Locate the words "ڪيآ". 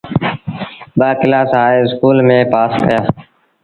2.85-2.99